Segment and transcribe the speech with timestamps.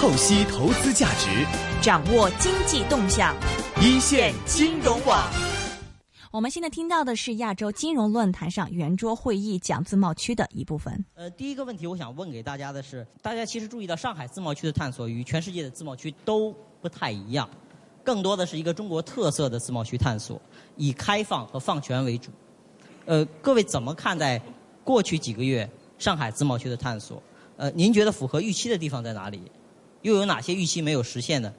[0.00, 1.44] 透析投资价值，
[1.82, 3.34] 掌握经济动向，
[3.82, 5.28] 一线金融网。
[6.30, 11.04] 我们现在听到的是亚洲金融论坛上圆桌会议讲自贸区的一部分。
[11.14, 17.50] 呃，第一个问题我想问给大家的是，大家其实注意到上海自贸区的探索与全世界的自贸区都不太一样，
[18.04, 20.40] 更多的是一个中国特色的自贸区探索，
[20.76, 22.30] 以开放和放权为主。
[23.04, 24.40] 呃，各位怎么看待
[24.84, 25.68] 过去几个月
[25.98, 27.20] 上海自贸区的探索？
[27.56, 29.42] 呃，您觉得符合预期的地方在哪里？
[30.02, 31.52] 又有哪些预期没有实现的？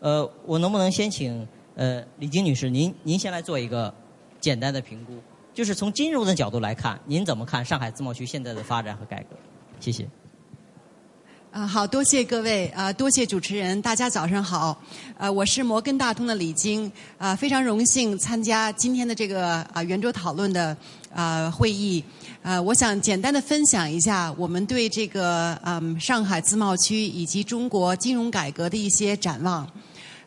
[0.00, 3.94] 呃，我能不能先请呃李晶女士，您您先来做一个。
[4.40, 5.14] 简单的评估，
[5.54, 9.36] 就是从金融的角度来看，您怎么看上海自贸区现在的发展和改革？
[9.80, 10.06] 谢谢。
[11.50, 14.78] 啊，好多谢各位啊，多谢主持人，大家早上好。
[15.16, 20.76] 呃，我是摩根大通的李晶，啊，非常荣幸参加今天的这个啊圆桌讨论的
[21.10, 22.04] 啊会议。
[22.44, 29.66] 呃，我想简单的分享一下我们对这个嗯上海自贸区以及中国金融改革的一些展望。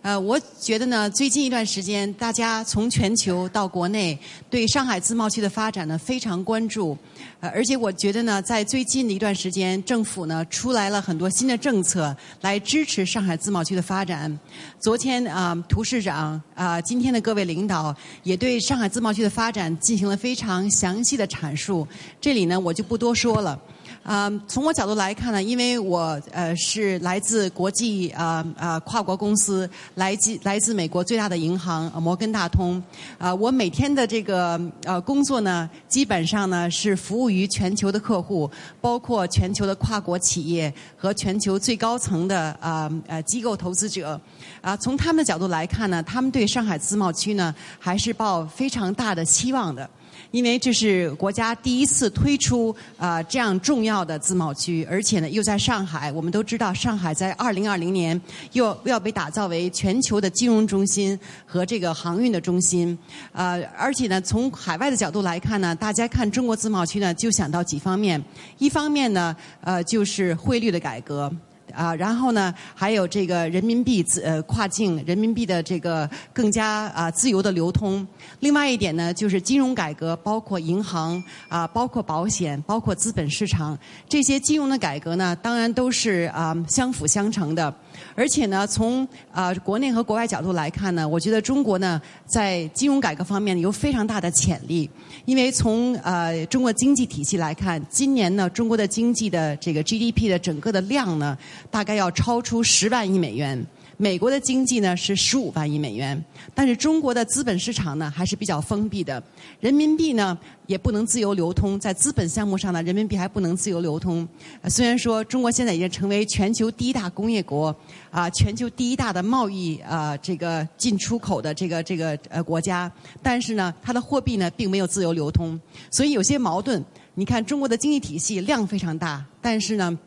[0.02, 4.18] 呃，我觉得呢，最近一段时间，大家从全球到国内，
[4.50, 6.98] 对上海自贸区的发展呢非常关注。
[7.40, 14.40] 呃，而且我觉得呢，在最近的一段时间，政府呢出来了很多新的政策来支持上海自贸区的发展。
[14.80, 21.86] 昨天啊，涂市长啊，今天的各位领导也对上海自贸区的发展进行了非常详细的阐述。
[22.22, 23.60] 这里呢，我就不多说了。
[24.08, 32.82] 啊，从我角度来看呢，因为我呃是来自国际啊啊跨国公司，来自来自美国最大的银行摩根大通，
[33.18, 44.18] 啊，我每天的这个呃工作呢，基本上呢是服务于全球的客户，包括全球的跨国企业和全球最高层的啊呃机构投资者，
[44.62, 49.90] 啊，从他们的角度来看呢，他们对上海自贸区呢还是抱非常大的期望的。
[50.32, 56.12] 因为这是国家第一次推出啊这样重要的自贸区，而且呢又在上海。
[56.12, 58.20] 我们都知道，上海在二零二零年
[58.54, 62.98] 又要被打造为全球的金融中心和这个航运的中心。
[63.32, 68.24] 呃，而且呢，从海外的角度来看呢，大家看中国自贸区呢，就想到几方面。
[68.58, 71.32] 一方面呢，呃，就是汇率的改革。
[71.74, 78.06] 啊，然后呢，还有这个人民币自呃跨境人民币的这个更加啊自由的流通。
[78.40, 83.78] 另外一点呢，就是金融改革，包括银行啊，包括保险，包括资本市场
[84.08, 87.74] 这些金融的改革呢，当然都是啊相辅相成的。
[88.18, 94.90] 而且呢，从啊国内和国外角度来看呢，我觉得中国呢在金融改革方面有非常大的潜力。
[95.26, 101.38] 因为从呃中国经济体系来看，今年呢中国的经济的这个 GDP 的整个的量呢，
[101.70, 103.64] 大概要超出十万亿美元。
[104.00, 109.22] 美国的经济呢是十五万亿美元，但是中国的资本市场呢还是比较封闭的，
[109.60, 110.38] 人民币呢
[110.68, 114.28] 也不能自由流通，在资本项目上呢，人民币还不能自由流通。
[114.70, 117.76] 虽然说中国现在已经成为全球第一大工业国，
[118.12, 122.92] 啊，全球第一大的贸易啊这个进出口的这个这个呃国家，
[123.24, 125.60] 但是呢，它的货币呢并没有自由流通，
[125.90, 126.86] 所以有些矛盾。
[127.16, 129.98] 你看中国的经济体系量非常大，但是呢。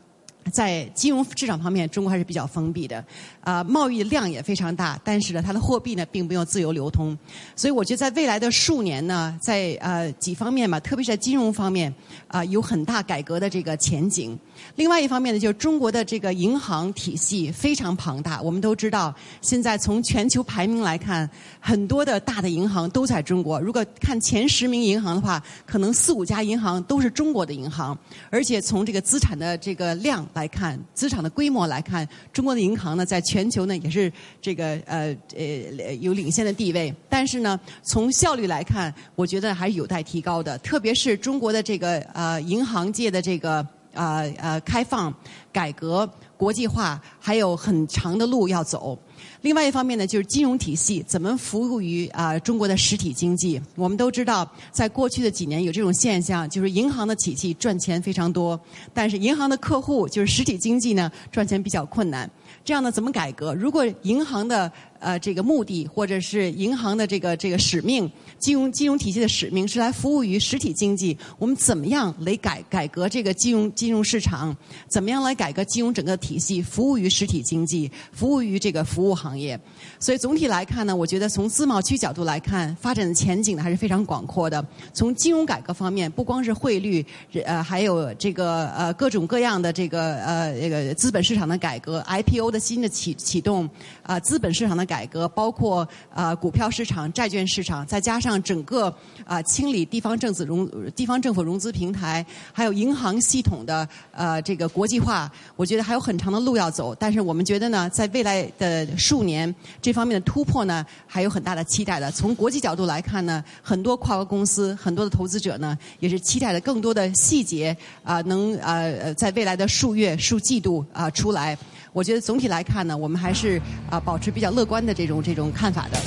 [0.53, 3.05] 在金融市场方面，中国还是比较封闭的，
[3.41, 7.17] 啊，贸易量也非常大，但是呢，它的货币呢并没有自由流通，
[7.55, 11.93] 所以我觉得在未来的数年呢，在呃几方面吧，特别是在金融方面，
[12.29, 14.39] 啊，有很大改革的这个前景。
[14.77, 18.41] 另外一方面呢，就是中国的这个银行体系非常庞大。
[18.41, 21.29] 我们都知道，现在从全球排名来看，
[21.59, 23.61] 很多的大的银行都在中国。
[23.61, 27.97] 如果看前十名银行的话，可能四五家银行都是中国的银行。
[28.31, 36.95] 而且从这个资产的这个量来看，资产的规模来看，中国的银行呢，在全球呢也是这个呃呃有领先的地位。
[37.09, 40.57] 但是呢，从效率来看，我觉得还是有待提高的。
[40.59, 43.67] 特别是中国的这个呃银行界的这个。
[43.95, 45.13] 啊呃，开放、
[45.53, 48.99] 改革、国际化还有很长的路要走。
[49.43, 53.61] 另外一方面呢，就是金融体系怎么服务于啊中国的实体经济。
[53.75, 58.59] 我们都知道，在过去的几年有这种现象，就是银行的体系赚钱非常多，
[58.93, 62.31] 但是银行的客户就是实体经济呢赚钱比较困难。
[62.65, 63.55] 这样呢，怎么改革？
[63.55, 64.71] 如果银行的
[65.01, 74.57] 呃这个目的，或者是银行的这个这个使命，金融金融体系的使命是来服务于实体经济，我们怎么样来改改革这个金融金融市场？
[74.89, 79.15] 怎么样来改革金融整个体系，服务于实体经济，服务于这个服务？
[79.15, 79.59] 行业。
[79.99, 84.65] 所以总体来看呢，我觉得从自贸区角度来看，发展的前景呢还是非常广阔的。
[84.93, 87.05] 从金融改革方面，不光是汇率，
[87.45, 93.69] 呃，还有这个呃各种各样的这个呃这个资本市场的改革，IPO 的新的启启动，
[94.03, 98.93] 啊，资本市场的改革，包括啊股票市场、债券市场，再加上整个
[99.25, 106.93] 啊清理地方政府融地方政府融资平台，还有银行系统的呃这个国际化，我觉得还有很长的路要走。
[106.93, 112.11] 但是我们觉得呢，在未来的数年，这方面的突破呢，还有很大的期待的。
[112.11, 121.57] 从国际角度来看呢，很多跨国公司、很多的投资者呢，也是期待的更多的细节啊，能呃在未来的数月、数季度啊出来。
[121.93, 123.61] 我觉得总体来看呢，我们还是
[123.91, 125.99] 啊保持比较乐观的这种这种看法的。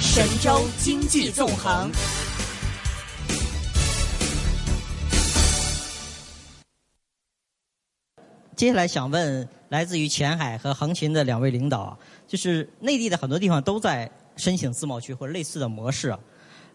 [0.00, 1.90] 神州经济纵横。
[8.56, 11.96] 接下来想问来自于前海和横琴的两位领导，
[12.26, 16.16] 就是内地的很多地方都在申请自贸区或者类似的模式，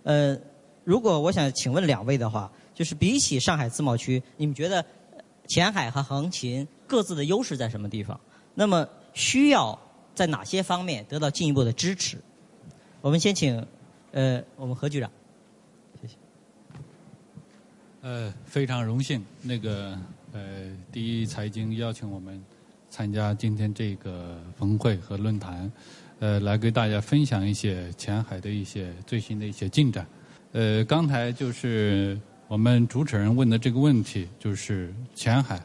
[0.04, 0.38] 呃，
[0.84, 4.86] 如果我想请问两位的话，就是比起上海自贸区，你们觉得
[5.48, 8.20] 前海和横琴各自的优势在什么地方？
[8.60, 9.80] 那么需要
[10.14, 12.18] 在哪些方面得到进一步的支持？
[13.00, 13.66] 我们先请
[14.12, 15.10] 呃我们何局长，
[16.02, 16.16] 谢谢。
[18.02, 19.98] 呃，非常荣幸那个。
[20.32, 22.40] 呃，第一财经邀请我们
[22.90, 25.72] 参加今天这个峰会和论坛，
[26.20, 30.06] 呃，来给大家分享一些前海的一些最新的一些进展。
[30.52, 35.60] 呃，刚才就是我们主持人问的这个问题，就是前海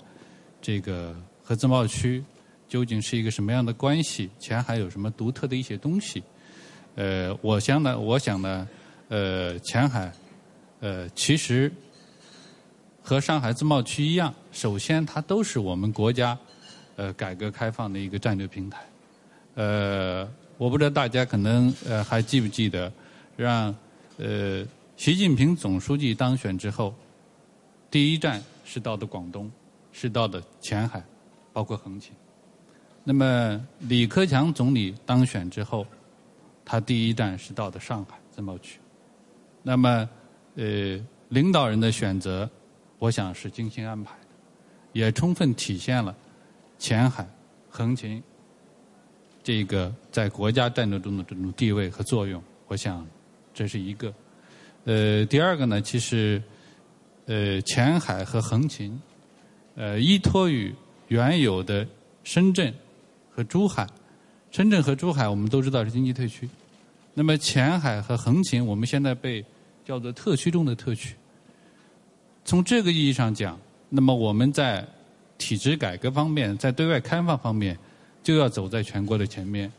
[0.63, 2.25] 这个和自贸区
[2.75, 4.29] 究竟是一个什么样的关系？
[4.41, 6.21] 前海有什么独特的一些东西？
[6.97, 8.69] 呃，我想呢，我想呢，
[9.07, 10.13] 呃，前海
[10.81, 11.71] 呃，其实。
[13.01, 16.37] 和上海自贸区一样，首先它都是我们国家
[16.97, 18.81] 呃改革开放的一个战略平台。
[19.55, 22.93] 呃，我不知道大家可能呃还记不记得，
[23.37, 23.73] 让
[24.17, 24.67] 呃
[24.97, 26.93] 习近平总书记当选之后，
[27.89, 29.49] 第一站是到的广东，
[29.93, 31.01] 是到的前海，
[31.53, 32.11] 包括横琴。
[33.05, 35.87] 那么李克强总理当选之后，
[36.65, 38.81] 他第一站是到的上海自贸区。
[39.63, 40.09] 那么
[40.57, 40.99] 呃
[41.29, 42.51] 领导人的选择。
[43.01, 44.29] 我想是精心安排的，
[44.93, 46.15] 也充分体现了
[46.79, 47.29] 前海、
[47.69, 48.23] 横琴
[49.43, 52.43] 这个在国家战略中的这种地位和作用。
[52.67, 53.07] 我想
[53.53, 54.15] 这是一个。
[54.85, 56.43] 呃，第二个呢，其实
[57.27, 58.99] 呃，前海和横琴
[59.75, 60.75] 呃，依托于
[61.09, 61.87] 原有的
[62.23, 62.73] 深圳
[63.35, 63.85] 和珠海，
[64.53, 66.49] 深圳和珠海我们都知道是经济特区，
[67.15, 69.45] 那么前海和横琴我们现在被
[69.85, 71.17] 叫做特区中的特区。
[72.45, 73.59] 从这个意义上讲，
[73.89, 74.87] 那么我们在
[75.37, 77.77] 体制改革方面，在对外开放方面，
[78.23, 79.73] 就要走在全国的前面。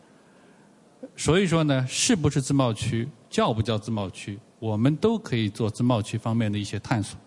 [1.15, 7.17] 所以说呢，是不是自贸区，叫不叫自贸区，我们都可以做自贸区方面的一些探索。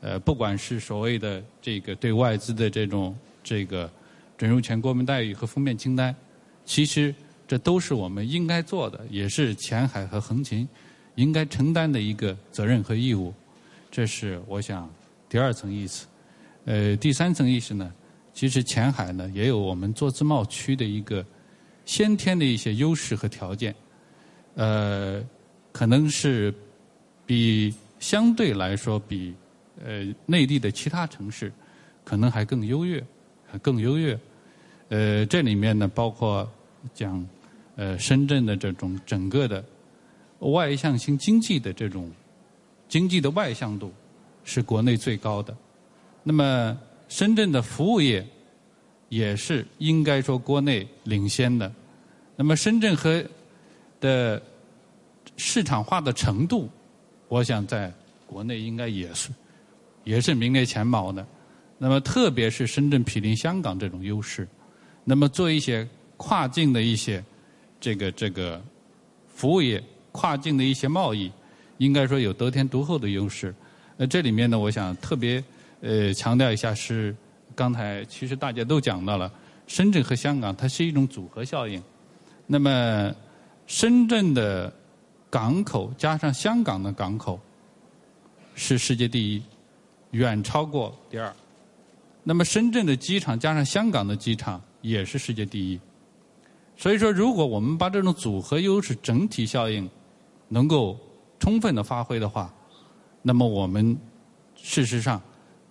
[0.00, 3.90] 呃，不管是所谓的这个对外资的这种这个
[4.40, 6.16] 准入权国民待遇和封面清单，
[6.64, 7.14] 其实
[7.46, 10.66] 这都是我们应该做的，也是前海和横琴
[11.16, 13.34] 应该承担的一个责任和义务。
[13.90, 14.90] 这是我想
[15.28, 16.06] 第二层意思，
[16.64, 17.92] 呃，第三层意思呢，
[18.32, 21.22] 其实前海呢也有我们做自贸区的一个
[21.84, 23.74] 先天的一些优势和条件，
[24.54, 25.22] 呃，
[25.70, 26.54] 可能是
[27.26, 29.34] 比相对来说比
[29.84, 31.52] 呃内地的其他城市
[32.04, 33.04] 可能还更优越，
[33.60, 34.18] 更优越。
[34.90, 36.46] 呃，这里面呢包括
[36.92, 37.26] 讲
[37.76, 39.64] 呃深圳的这种整个的
[40.40, 42.12] 外向型经济的这种。
[42.88, 43.92] 经济的外向度
[44.42, 45.56] 是国内最高的，
[46.24, 46.76] 那么
[47.08, 48.26] 深圳的服务业
[49.08, 51.72] 也是应该说国内领先的。
[52.34, 53.24] 那么深圳和
[54.00, 54.42] 的
[55.36, 56.68] 市场化的程度，
[57.28, 57.92] 我想在
[58.26, 59.30] 国内应该也是
[60.02, 61.24] 也是名列前茅的。
[61.78, 64.48] 那么特别是深圳毗邻香港这种优势，
[65.10, 65.84] 那么做一些
[66.16, 67.22] 跨境的一些
[67.80, 68.62] 这个这个
[69.34, 71.28] 服务业、跨境的一些贸易。
[71.78, 73.52] 应该说有得天独厚的优势。
[73.96, 75.42] 呃，这里面呢，我想特别
[75.80, 77.16] 呃强调一下，是
[77.56, 79.32] 刚才其实大家都讲到了，
[79.66, 81.82] 深圳和香港它是一种组合效应。
[82.46, 83.12] 那么
[83.66, 84.72] 深圳的
[85.28, 87.40] 港口加上香港的港口
[88.54, 89.42] 是世界第一，
[90.12, 91.34] 远超过第二。
[92.22, 95.80] 那么深圳的机场加上香港的机场也是世界第一。
[96.76, 99.86] 所以说，如果我们把这种组合优势整体效应
[100.48, 100.98] 能够
[101.38, 102.50] 充分的发挥的话，
[103.20, 103.94] 那么我们
[104.56, 105.20] 事实上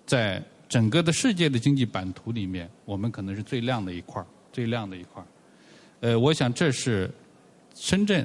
[0.05, 5.25] 在整个的世界的经济版图里面，我们可能是最亮的一块儿最亮的一块儿
[6.01, 7.11] 呃，我想这是
[7.73, 8.23] 深圳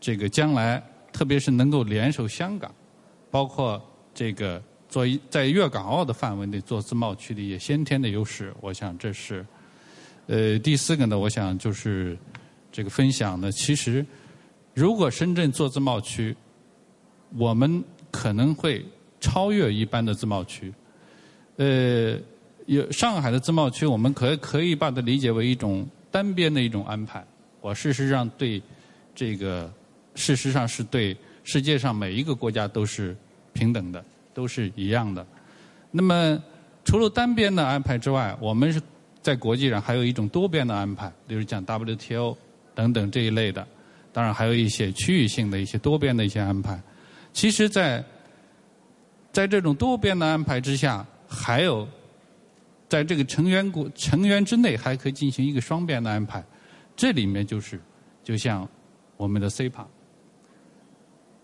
[0.00, 0.80] 这个将来，
[1.12, 2.72] 特别是能够联手香港，
[3.32, 3.82] 包括
[4.14, 8.54] 这个做在粤港澳的范围内做自贸区的一些先天的优势。
[8.60, 9.44] 我想这是。
[10.26, 12.18] 呃，第四个呢，我想就是
[12.72, 14.04] 这个分享呢，其实
[14.74, 16.36] 如果深圳做自贸区，
[17.36, 18.84] 我们可能会
[19.20, 20.74] 超越一般的自贸区。
[21.58, 22.18] 呃，
[22.66, 27.24] 有上海的自贸区，我们可可以把它理解为一种单边的一种安排。
[27.60, 28.60] 我事实上对
[29.14, 29.72] 这个，
[30.16, 33.16] 事实上是对世界上每一个国家都是
[33.52, 34.04] 平等的，
[34.34, 35.24] 都是一样的。
[35.92, 36.42] 那么
[36.84, 38.82] 除了单边的安排之外，我们是。
[39.26, 42.36] 在国际上还有一种多边的安排，比如讲 WTO
[42.76, 43.66] 等等这一类的，
[44.12, 46.80] 当然还有一些区域性的一些多边的一些安排。
[47.32, 48.04] 其实，在
[49.32, 51.88] 在这种多边的安排之下，还有
[52.88, 56.40] 在这个成员国成员之内还可以进行一个双边的安排。
[56.94, 57.80] 这里面就是
[58.22, 58.68] 就像
[59.16, 59.86] 我们的 CPA，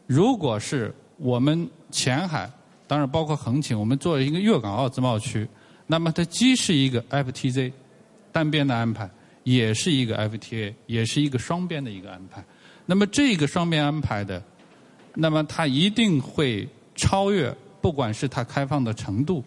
[0.07, 2.49] 如果是我们前海，
[2.87, 5.49] 当然包括横琴，我们做一个粤港澳自贸区。
[5.87, 7.73] 那么它既是一个 FTZ
[8.31, 9.09] 单边的安排，
[9.45, 12.45] 也是一个 FTA，也是一个双边的一个安排。
[12.87, 14.43] 那么这个双边安排的，
[15.15, 19.45] 那么它一定会超越，不管是它开放的程度，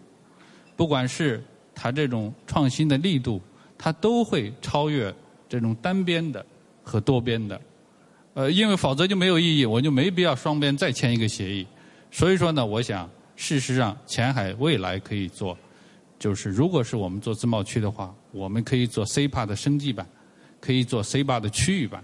[0.76, 1.42] 不管是
[1.74, 3.40] 它这种创新的力度，
[3.76, 5.12] 它都会超越
[5.48, 6.44] 这种单边的
[6.82, 7.60] 和多边的。
[8.34, 11.66] 呃，因为否则就没有意义，我就没必要双边再签一个协议。
[12.10, 15.56] 所以说呢，我想事实上前海未来可以做。
[16.18, 20.06] 就是，如果是我们做自贸区的话，我们可以做 CPA 的升级版，
[20.60, 22.02] 可以做 CPA 的区域版。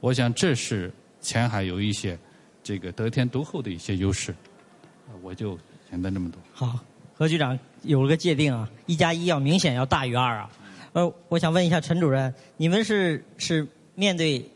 [0.00, 2.18] 我想这是前海有一些
[2.62, 4.34] 这个得天独厚的一些优势。
[5.22, 5.58] 我就
[5.90, 6.38] 简单这么多。
[6.52, 6.78] 好，
[7.14, 10.50] 何局长有了个界定啊，一加一要明显要大于二啊。
[10.92, 14.46] 呃，我想问一下陈主任，你们是是面对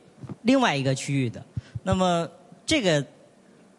[0.42, 1.44] 另外一个区域的，
[1.82, 2.28] 那么
[2.66, 3.04] 这个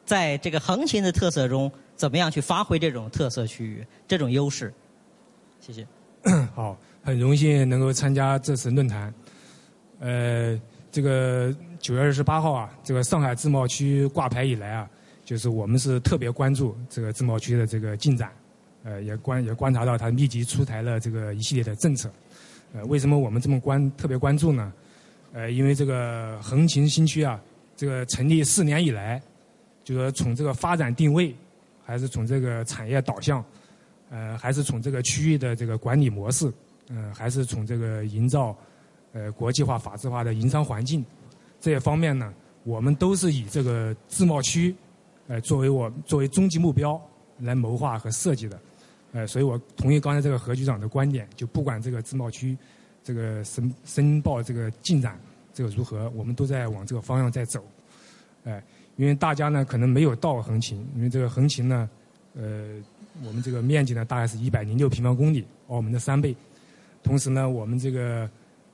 [0.05, 4.73] 在这个横琴的特色中，怎么样去发挥这种特色区域这种优势？
[5.59, 5.85] 谢谢。
[6.55, 9.13] 好，很荣幸能够参加这次论坛。
[9.99, 10.59] 呃，
[10.91, 14.89] 这个九月二十八号啊，这个上海自贸区挂牌以来啊，
[15.23, 18.31] 就是我们是特别关注这个自贸区的这个进展。
[18.83, 22.09] 呃，也观也观察到它密集出台了这个一系列的政策。
[22.73, 24.73] 呃，为什么我们这么关特别关注呢？
[25.33, 27.39] 呃，因为这个横琴新区啊，
[27.75, 29.21] 这个成立四年以来，
[29.83, 31.35] 就说从这个发展定位，
[31.85, 33.43] 还是从这个产业导向。
[34.09, 36.51] 呃，还是从这个区域的这个管理模式，
[36.89, 38.57] 呃，还是从这个营造
[39.13, 41.05] 呃国际化、法治化的营商环境
[41.61, 44.75] 这些方面呢，我们都是以这个自贸区
[45.27, 46.99] 呃作为我作为终极目标
[47.37, 48.59] 来谋划和设计的。
[49.11, 52.57] 呃，所以我同意刚才这个何局长的观点，就不管这个自贸区
[53.03, 55.19] 这个申申报这个进展
[55.53, 57.63] 这个如何，我们都在往这个方向在走。
[58.43, 58.63] 哎，
[58.95, 61.87] 因为大家呢可能没有到横琴，因为这个横琴呢，
[62.33, 62.81] 呃。
[63.23, 66.35] 我们这个面积呢，大概是一百零六平方公里，澳门的三倍。
[67.03, 68.29] 同时呢，我们这个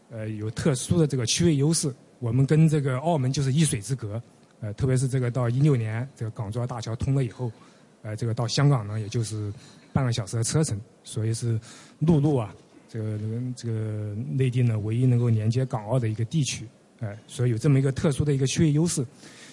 [0.09, 4.21] 呃有特殊的这个区位优势，我们跟这个澳门就是一水之隔。
[4.61, 7.51] 呃，特别是这个到一六年这个港珠澳大桥通了以后，
[8.01, 9.51] 呃，这个到香港呢，也就是
[9.91, 11.59] 半个小时的车程，所以是
[11.99, 12.55] 陆路啊，
[12.89, 13.19] 这个
[13.55, 16.65] 这个内地呢唯一能够连接港澳的一个地区。
[17.01, 19.05] 哎，所以有这么一个特殊的一个区位优势。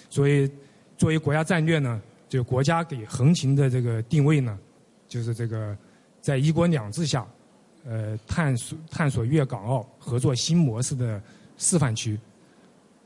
[0.09, 0.49] 所以
[0.97, 4.57] 作为国家战略呢，就国家给横琴的这个定位呢。
[5.13, 5.77] 就是这个，
[6.21, 7.23] 在一国两制下，
[7.85, 11.21] 呃，探索探索粤港澳合作新模式的
[11.55, 12.19] 示范区，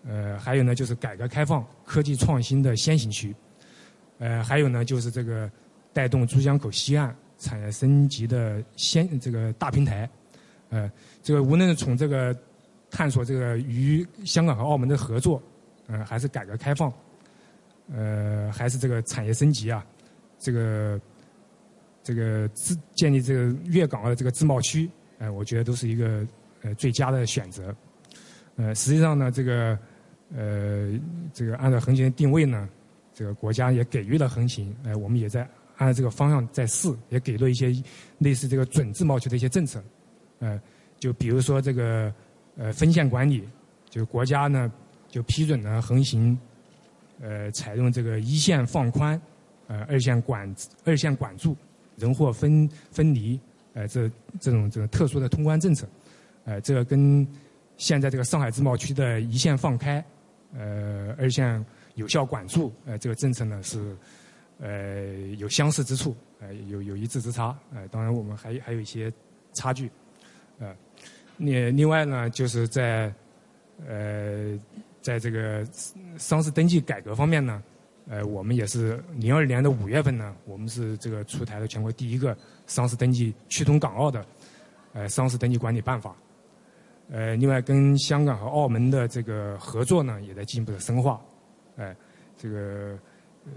[0.06, 3.36] 呃，还有呢，就是改革开放科技创新的先行区，
[4.20, 5.52] 呃，还有呢，就是这个
[5.92, 10.10] 带动珠江口西岸产业升级的先这个大平台，
[10.70, 10.90] 呃，
[11.22, 12.34] 这个无论从这个
[12.90, 15.44] 探索这个与香港和澳门的合作，
[15.88, 16.90] 呃，还是改革开放，
[17.94, 19.86] 呃，还是这个产业升级啊，
[20.40, 20.98] 这个。
[22.08, 26.26] 这个自建立这个粤港澳的这个自贸区，呃，我觉得都是一个
[26.62, 27.76] 呃最佳的选择。
[28.56, 29.78] 呃，实际上呢，这个
[30.34, 30.98] 呃
[31.34, 32.70] 这个按照横琴的定位呢，
[33.14, 35.46] 这个国家也给予了横琴，呃，我们也在
[35.76, 37.76] 按这个方向在试，也给了一些
[38.20, 39.84] 类似这个准自贸区的一些政策。
[40.40, 40.58] 呃，
[40.98, 42.14] 就比如说这个
[42.56, 43.44] 呃分线管理，
[43.90, 44.72] 就国家呢
[45.10, 46.40] 就批准了横琴，
[47.20, 49.22] 呃，采用这个一线放宽，
[49.68, 51.54] 呃，二线管二线管住。
[51.98, 53.40] 人货分分离，
[53.74, 55.88] 呃，这这种这个特殊的通关政策，
[56.46, 57.28] 呃，这个跟
[57.76, 60.04] 现在这个上海自贸区的一线放开，
[60.56, 61.64] 呃，二线
[61.96, 63.96] 有效管住，呃，这个政策呢是
[64.60, 69.12] 呃有相似之处，呃，有有一字之差，呃，当然我们还还有一些
[69.54, 69.92] 差距，
[70.60, 70.76] 呃，
[71.38, 73.14] 另另外呢，就是在
[73.88, 74.58] 呃，
[75.02, 75.68] 在这个
[76.18, 77.62] 商事登记改革方面呢，
[78.10, 82.36] 呃，我们也是零二年的五月份呢，我们是这个出台了全国第一个
[82.66, 84.26] 上市登记趋同港澳的
[84.94, 86.16] 呃上市登记管理办法。
[87.10, 91.22] 呃，另外跟香港和澳门的这个合作呢，也在进一步的深化。
[91.76, 91.96] 哎，
[92.38, 92.98] 这个
[93.46, 93.52] 呃，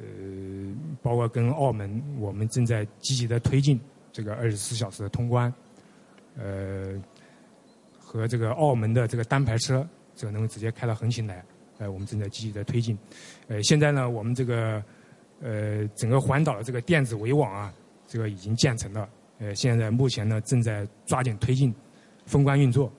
[1.03, 3.81] 包括跟澳门，我们正在积极的推进
[4.13, 5.53] 这个二十四小时的通关。
[6.37, 7.01] 呃，
[7.99, 11.45] 和这个澳门的这个单牌车，这个能够直接开到横琴来。
[11.81, 12.97] 呃，我们正在积极的推进。
[13.49, 14.83] 呃，现在呢，我们这个
[15.41, 17.73] 呃整个环岛的这个电子围网啊，
[18.07, 19.09] 这个已经建成了。
[19.39, 21.75] 呃，现在目前呢，正在抓紧推进
[22.27, 22.93] 封关运作。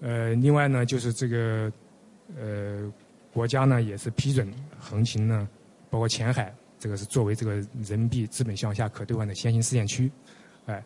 [0.00, 1.72] 呃，另外呢，就是这个
[2.40, 2.90] 呃，
[3.32, 4.48] 国家呢也是批准
[4.78, 5.48] 横琴呢，
[5.90, 10.10] 包括前海，这个是作为这个人民币资本项下可兑换的先行试验区，
[10.66, 10.80] 哎，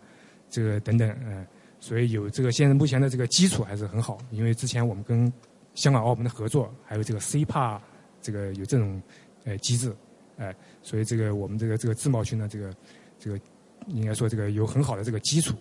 [0.48, 1.46] 这个等等，呃，
[1.78, 5.30] 所以有这个现在目前的这个基础还是很好，因为之前我们跟
[5.76, 7.78] 香港、澳门的合作，还有这个 CPA
[8.20, 9.00] 这个有这种
[9.44, 9.94] 呃机制，
[10.38, 10.52] 哎，
[10.82, 12.74] 所以这个我们这个这个自贸区呢，这个
[13.16, 13.40] 这个
[13.86, 15.54] 应该说这个有很好的这个基础，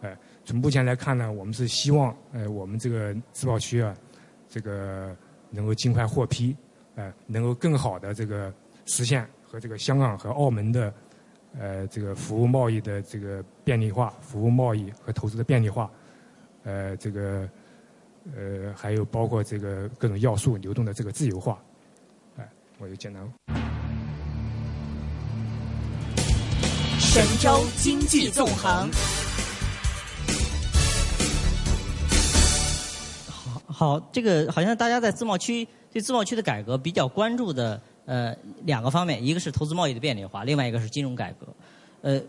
[0.00, 0.16] 哎。
[0.48, 3.92] 从目前来看呢，我们是希望，呃，我们这个自贸区啊，
[4.48, 5.12] 这个
[5.50, 6.56] 能够尽快获批，
[6.94, 8.54] 呃，能够更好的这个
[8.84, 10.94] 实现和这个香港和澳门的，
[11.58, 15.90] 呃，这个服务贸易的这个便利化，服务贸易和投资的便利化，
[16.62, 17.50] 呃，这个，
[18.34, 21.62] 呃，还有包括这个各种要素流动的这个自由化，
[22.38, 23.22] 哎，我就简单。
[26.98, 28.88] 神州经济纵横。
[33.66, 41.46] 好，这个好像大家在自贸区对自贸区的改革比较关注的呃两个方面，一个是投资贸易的便利化，另外一个是金融改革。
[42.00, 42.20] 呃，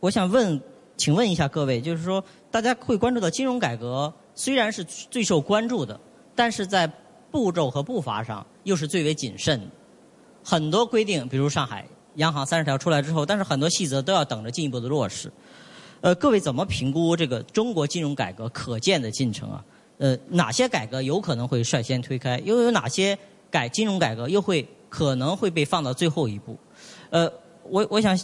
[0.00, 0.60] 我想问，
[0.96, 5.98] 请问一下各位，就是说大家会关注到金融改革虽然是最受关注的，
[6.36, 6.88] 但是在
[7.32, 9.60] 步骤和步伐上又是最为谨慎。
[10.44, 11.84] 很多规定，比如上海
[12.16, 15.32] 央行三十条出来之后，但是很多细则都要等着进一步的落实。
[16.02, 19.64] 呃，各位怎么评估这个中国金融改革可见的进程啊？
[19.98, 22.38] 呃，哪些改革有可能会率先推开？
[22.44, 23.18] 又有哪些
[23.50, 26.56] 改金融改革又会可能会被放到最后一步？
[27.10, 27.30] 呃，
[27.64, 28.16] 我我想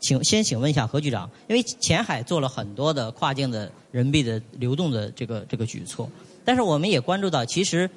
[0.00, 6.10] 请先请问一下何局长，因为前海做了很多的跨境的人民币的流动的这个这个举措，
[6.44, 7.88] 但是我们也关注到，其实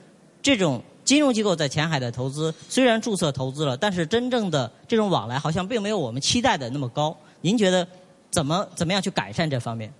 [0.41, 7.15] 这种金融机构在前海的投资虽然注册投资了，但是真正的这种往来好像并没有我们期待的那么高。
[7.41, 7.87] 您觉得
[8.29, 9.93] 怎么怎么样去改善这方面？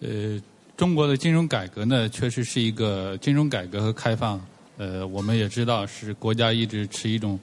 [0.00, 0.40] 呃。
[0.76, 4.40] 中国的金融改革呢，确实是一个金融改革和开放。
[4.78, 7.38] 呃，我们也知道是国家一直持一种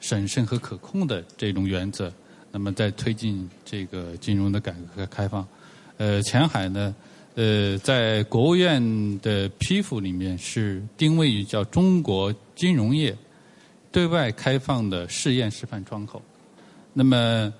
[0.00, 2.12] 审慎和可控的这种原则。
[2.50, 5.46] 那么，在推进这个金融的改革和开放，
[5.96, 6.94] 呃，前海呢，
[7.34, 8.80] 呃，在国务院
[9.20, 13.16] 的批复里面是定位于叫中国金融业
[13.92, 16.20] 对外开放的试验示范窗口。
[16.92, 17.52] 那么。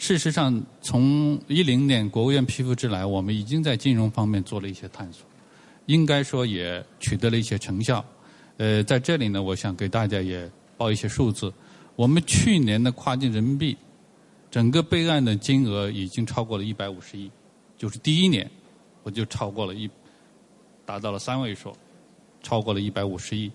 [0.00, 5.26] 事实上，从一零年国务院批复之来，我们已经在金融方面做了一些探索，
[5.86, 8.04] 应该说也取得了一些成效。
[8.58, 11.52] 呃，在这里呢，我想给大家也报一些数字。
[11.96, 13.76] 我们去年的跨境人民币
[14.50, 17.30] 整个备案的金额已经超过了一百五十亿，
[17.76, 18.50] 就是第一年
[19.02, 19.88] 我就超过了一，
[20.86, 21.76] 达到了三位数，
[22.42, 23.50] 超过了一百五十亿。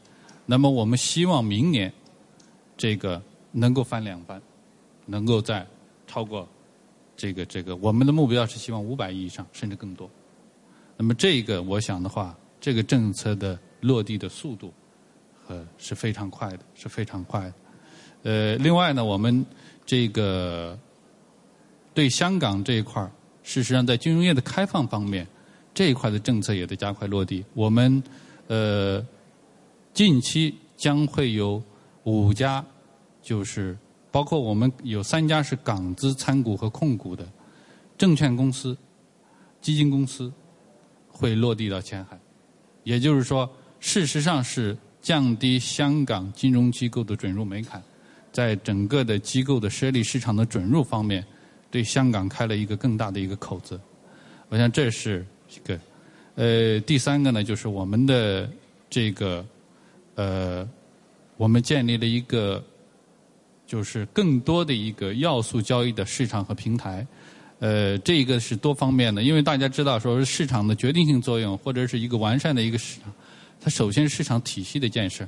[0.46, 1.92] 那么我们希望明年
[2.78, 4.42] 这个能够翻两番，
[5.06, 5.66] 能够在
[6.06, 6.48] 超过
[7.16, 10.10] 这个这个，我们的目标是希望五百亿以上，甚至更多。
[10.98, 14.72] 那么这个，我想的话，这个政策的落地的速度，
[15.48, 17.54] 呃，是非常快的，是非常快的。
[18.24, 19.46] 呃，另外呢，我们
[19.86, 20.78] 这个
[21.94, 23.02] 对香港这一块，
[23.44, 25.28] 事实上在金融业的开放方面，
[25.74, 27.44] 这一块的政策也得加快落地。
[27.54, 28.02] 我们
[28.48, 29.06] 呃，
[29.94, 31.62] 近期将会有
[32.04, 32.66] 五家，
[33.22, 33.78] 就是。
[34.12, 37.28] 包括我们有三家是港资参股和控股的
[37.98, 38.78] 证券公司、
[39.60, 40.32] 基金公司
[41.08, 42.16] 会落地到前海，
[42.84, 47.82] 也就是说，事实上是降低香港金融机构的准入门槛，
[48.32, 51.26] 在整个的机构的设立市场的准入方面，
[51.74, 53.82] 对香港开了一个更大的一个口子。
[54.50, 55.80] 我想这是一个。
[56.36, 58.48] 呃，第三个呢，就是我们的
[58.88, 59.44] 这个
[60.14, 60.70] 呃，
[61.38, 62.64] 我们建立了一个。
[63.66, 67.08] 就是更多的一个要素交易的市场和平台，
[67.60, 73.12] 呃，这一个是多方面的，因为大家知道，说市场的决定性作用，或者是一个完善的一个市场，
[73.60, 75.26] 它首先是市场体系的建设，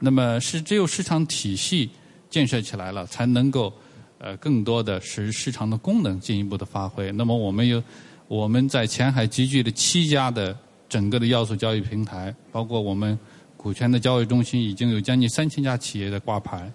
[0.00, 1.88] 那么是只有市场体系
[2.28, 3.72] 建设起来了，才能够
[4.18, 7.10] 呃更多的使市场的功能进一步的发挥。
[7.12, 7.82] 那么我们有
[8.26, 10.56] 我们在前海集聚的七家的
[10.88, 13.18] 整个的要素交易平台，包括我们
[13.56, 16.70] 股权的交易中心，已经有将近三千家企业的挂牌，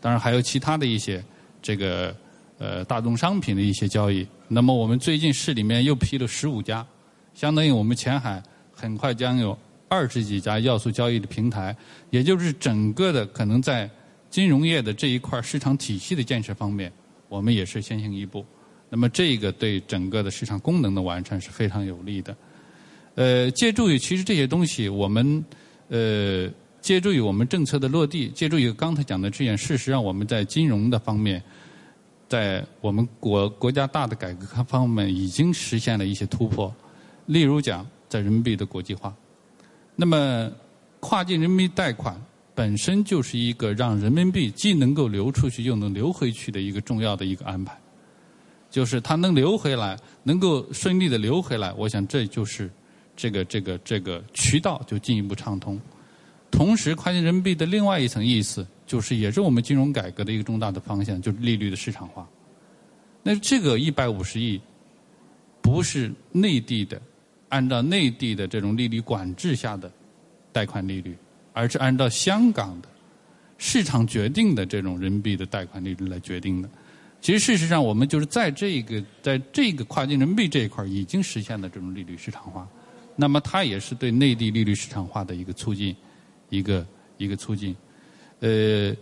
[0.00, 1.22] 当然还有其他的一些
[1.60, 2.14] 这个
[2.58, 4.26] 呃大宗商品的一些交易。
[4.48, 6.86] 那么我们最近市里面又批了十五家，
[7.34, 9.56] 相当于我们前海很快将有
[9.88, 11.76] 二十几家要素交易的平台，
[12.10, 13.88] 也就是整个的可能在
[14.32, 16.90] 金融业的这一块市场体系的建设方面，
[17.28, 18.42] 我们也是先行一步。
[18.88, 22.34] 那么这个对整个的市场功能的完善是非常有利的。
[23.14, 25.44] 呃，借助于其实这些东西，我们
[25.88, 31.42] 呃借助于我们政策的落地，借助于刚才讲的这件事实上我们在金融的方面，
[32.26, 36.74] 在我们国国家大的改革方面已经实现了一些突破。
[37.26, 39.14] 例如讲，在人民币的国际化，
[39.94, 40.50] 那么
[41.00, 42.18] 跨境人民币贷款
[42.54, 47.76] 本身就是一个让人民币既能够流出去又能流回去的一个重要的一个安排。
[48.70, 52.70] 就是它能流回来，能够顺利的流回来，我想这就是
[53.14, 55.78] 这个这个这个渠道就进一步畅通。
[56.50, 62.26] 同时，跨境人民币的另外一层意思，就是也是我们金融改革的一个重大的方向，就是利率的市场化。
[63.22, 64.60] 那这个一百五十亿，
[65.60, 67.00] 不是内地的，
[67.50, 69.92] 按照内地的这种利率管制下的
[70.50, 71.14] 贷款利率，
[71.52, 72.88] 而是按照香港的
[73.58, 76.68] 市场决定的这种人民币的贷款利率来决定的。
[77.20, 82.66] 其实，事实上，我们就是在这个在这个跨境人民币这一块已经实现了这种利率市场化。
[83.14, 85.94] 那么，它也是对内地利率市场化的一个促进，
[86.48, 86.84] 一个
[87.18, 87.76] 一个促进。
[88.40, 88.92] 呃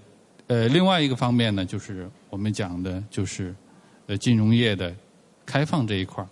[0.48, 3.54] 呃，另外一个方面呢，就是我们讲的就是
[4.06, 4.94] 呃金融业的
[5.46, 6.26] 开放这一块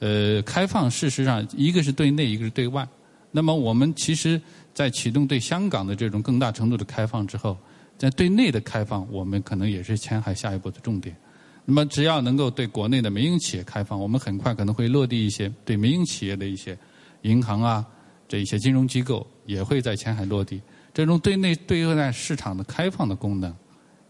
[0.00, 2.88] 呃，开放事实上一个是对内，一个是对外。
[3.30, 4.40] 那么，我们其实，
[4.78, 7.58] 在启动对香港的这种更大程度的开放之后，
[7.96, 11.16] 在对内的开放，我们可能也是前海下一步的重点。
[11.64, 16.78] 那么，只要能够对国内的民营企业开放，我们很快可能会落地一些对民营企业的一些
[17.22, 17.84] 银行啊，
[18.28, 20.62] 这一些金融机构也会在前海落地。
[20.94, 23.52] 这种对内对外市场的开放的功能，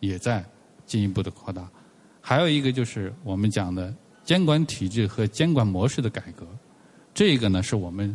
[0.00, 0.44] 也在
[0.84, 1.66] 进一步的扩大。
[2.20, 6.46] 还有一个就是我们讲的监管体制和监管模式的改革，
[7.14, 8.14] 这个呢是我们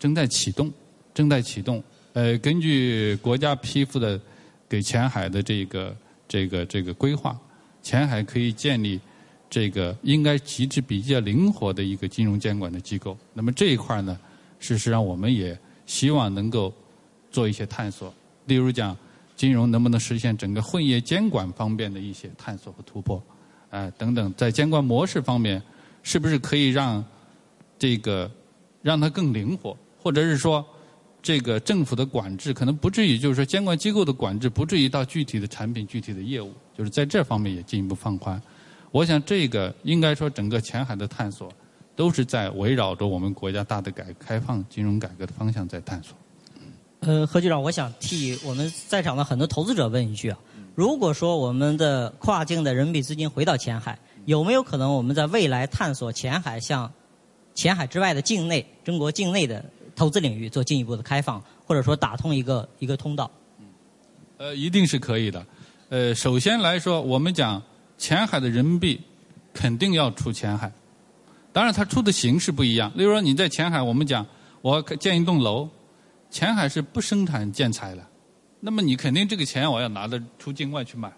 [0.00, 0.68] 正在启动，
[1.14, 1.80] 正在启动。
[2.14, 4.20] 呃，根据国家批复的
[4.68, 5.96] 给前海的这个
[6.28, 7.38] 这个这个规划。
[7.82, 9.00] 前海可以建立
[9.50, 13.18] 这个应该机制比较灵活的一个金融监管的机构。
[13.34, 14.16] 那么这一块呢，
[14.60, 16.72] 事实上我们也希望能够
[17.30, 18.14] 做一些探索。
[18.46, 18.96] 例如讲，
[19.34, 23.20] 金融能不能实现整个混业监管方面的一些探索和突破？
[23.70, 25.60] 哎，等等，在监管模式方面，
[26.04, 27.04] 是不是可以让
[27.78, 28.30] 这个
[28.80, 30.64] 让它更灵活，或者是说？
[31.22, 38.42] 这个政府的管制可能不至于，就是说监管机构的管制不至于到具体的产品、具体的业务，就是在这方面也进一步放宽。
[38.90, 41.48] 我想这个应该说整个前海的探索
[41.94, 46.16] 都是在围绕着我们国家大的改革开放、金融改革的方向在探索。
[47.00, 50.38] 呃，何局长，我想替我们在场的很多投资者问一句啊：
[50.74, 56.92] 如果说我们的跨境的人民币资金回到前海，有没有可能我们在未来探索前海向
[57.54, 59.64] 前海之外的境内、中国境内的？
[60.02, 63.30] 投资领域做进一步的开放，或者说打通一个一个通道。
[64.36, 65.46] 呃，一定是可以的。
[65.90, 67.62] 呃，首先来说，我们讲
[67.98, 69.00] 前海的人民币
[69.54, 70.72] 肯定要出前海，
[71.52, 72.90] 当然它出的形式不一样。
[72.96, 74.26] 例如说你在前海，我们讲
[74.60, 75.68] 我建一栋楼，
[76.30, 78.04] 前海是不生产建材的，
[78.58, 81.12] 那么你肯定这个钱我要拿着出境外去买。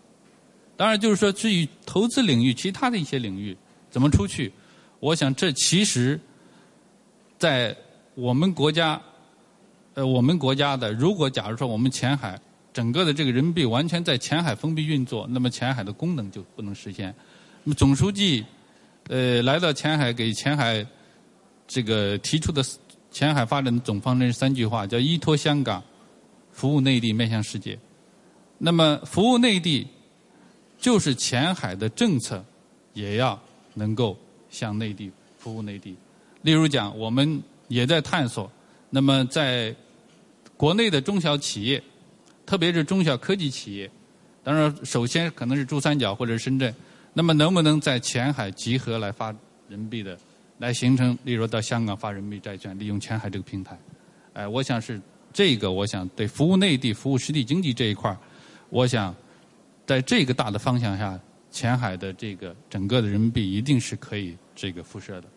[0.76, 3.56] 当然就是说，至于投资领域其他的一些领域
[3.88, 4.52] 怎么出去，
[5.00, 6.20] 我想这其实，
[7.38, 7.74] 在。
[8.14, 9.00] 我们国家，
[9.94, 12.40] 呃，我们国家的，如果假如说我们前海
[12.72, 17.12] 整个的这个人民币完全在前海封闭运作，那么前海的功能就不能实现。
[17.64, 18.44] 那么总书记，
[19.08, 20.86] 呃，来到前海给前海
[21.66, 22.64] 这个提出的
[23.10, 25.82] 前海发展的总方针是三句话，叫依托香港，
[26.52, 27.76] 服务内地，面向世界。
[28.58, 29.84] 那么服务内地，
[30.78, 32.44] 就是前海的政策
[32.92, 33.36] 也要
[33.74, 34.16] 能够
[34.50, 35.96] 向内地服务内地。
[36.42, 37.42] 例如讲，我们。
[37.68, 38.50] 也在探索。
[38.90, 39.74] 那么，在
[40.56, 41.82] 国内的中小企业，
[42.46, 43.90] 特别是中小科技企业，
[44.42, 46.72] 当然，首先可能是珠三角或者深圳。
[47.12, 49.34] 那么，能不能在前海集合来发
[49.68, 50.16] 人民币的，
[50.58, 53.78] 来形成，例如到香港发人民币债券，利用前海这个平台？
[54.34, 55.00] 哎，我想是
[55.32, 55.72] 这个。
[55.72, 58.18] 我想对服务内地、服务实体经济这一块儿，
[58.68, 59.14] 我想
[59.86, 61.18] 在这个大的方向下，
[61.50, 65.28] 前海的这个整个的人民币一定是可以这个辐射的。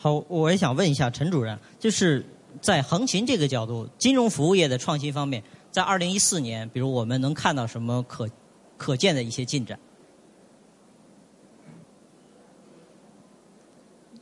[0.00, 2.24] 好，我也想问一下陈主任，就是
[2.60, 8.28] 在横琴这个角度，金融服务业的创新方面，在二零一四年，比如我们能看到什么可
[8.76, 9.76] 可见的一些进展？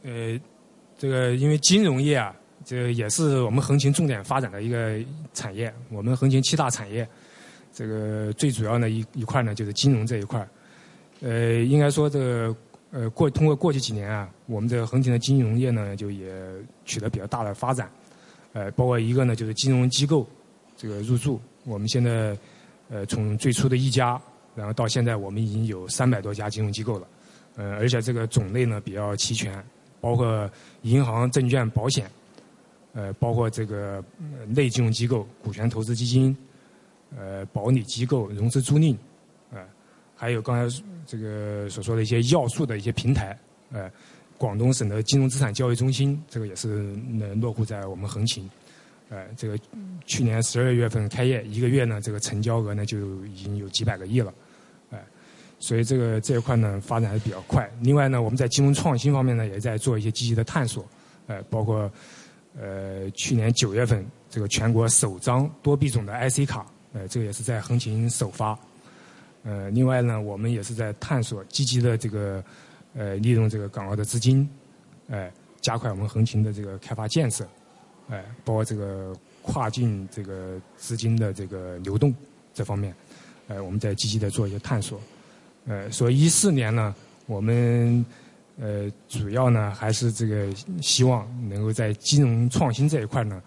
[0.02, 0.40] 呃，
[0.96, 2.34] 这个因为金融业啊，
[2.64, 4.98] 这也是我们横琴重点发展的一个
[5.34, 5.70] 产业。
[5.90, 7.06] 我们横琴七大产业，
[7.70, 10.48] 这个最主要的一一块呢就是金融这一块。
[11.20, 12.54] 呃，应该说这个
[12.96, 16.32] 呃过通过过去几年啊，我们这个横琴的金融业呢就也
[16.86, 17.90] 取得比较大的发展。
[18.54, 20.26] 呃，包括一个呢就是金融机构
[20.78, 22.34] 这个入驻，我们现在
[22.88, 24.18] 呃从最初的一家，
[24.54, 27.06] 然后到现在我们已经有三百多家金融机构了。
[27.56, 29.62] 呃，而且这个种类呢比较齐全，
[30.00, 32.10] 包括银行、证券、保险，
[32.94, 34.02] 呃，包括这个
[34.54, 36.34] 类金融机构、股权投资基金，
[37.14, 38.96] 呃，保理机构、融资租赁，
[40.16, 43.38] 还有刚才这个所说的一些要素的一些平台，
[43.70, 43.90] 呃，
[44.38, 46.68] 广东省的金融资产交易中心，这个也是
[47.08, 48.50] 能落户在我们横琴，
[49.10, 49.58] 呃，这个
[50.06, 54.32] 去年十二月份开业，一个月呢，这个成交额呢就已经有几百个亿了。
[54.90, 54.98] 呃
[55.58, 57.66] 所以这个这一块呢发展还是比较快。
[57.80, 60.86] 另外呢，我们在金融创新方面呢也在做一些积极的探索，
[61.26, 61.90] 呃，包括
[62.60, 68.58] 呃去年九月份这个全国首张多币种的 IC 卡，呃，这个也是在横琴首发。
[69.46, 72.42] 呃，另外呢，我们也是在探索积极的这个
[72.96, 74.48] 呃利用这个港澳的资金，
[75.06, 75.30] 呃，
[75.60, 77.46] 加快我们横琴的这个开发建设，
[78.08, 82.12] 呃，包括这个跨境这个资金的这个流动
[82.52, 82.92] 这方面，
[83.46, 85.00] 呃，我们在积极的做一些探索。
[85.66, 86.92] 呃，所以一四年呢，
[87.26, 88.04] 我们
[88.58, 93.42] 呃主要呢还是这个希望能够在金融创新这一块呢，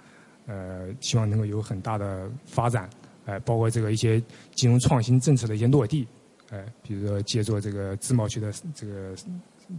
[0.47, 2.89] 呃，希望能够有很大的发展，
[3.29, 4.19] 呃，包括这个一些
[4.55, 6.07] 金融创新政策的一些落地，
[6.49, 9.15] 呃，比如说借助这个自贸区的这个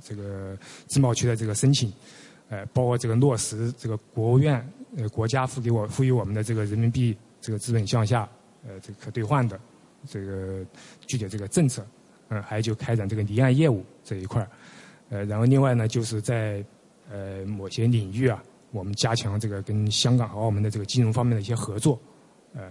[0.00, 1.92] 这个自贸区的这个申请，
[2.48, 4.64] 呃，包括这个落实这个国务院
[4.96, 8.28] 呃国家赋给我赋予我们的这个人民币这个资本项下
[8.64, 9.58] 呃这个可兑换的
[10.06, 10.64] 这个
[11.08, 11.84] 具体这个政策。
[12.32, 14.48] 嗯，还有就开展这个离岸业务这一块儿，
[15.08, 16.64] 呃，然后另外呢，就是在
[17.10, 21.98] 呃某些领域啊，我们加强这个跟香港和澳门的这个金融方面的一些合作，
[22.54, 22.70] 呃，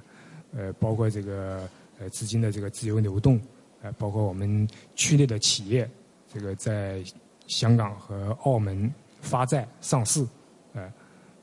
[0.56, 3.40] 呃，包括这个呃资金的这个自由流动，
[3.82, 5.90] 呃，包括我们区内的企业
[6.34, 7.04] 这个在
[7.48, 10.26] 香港和澳门发债上市，
[10.74, 10.92] 呃，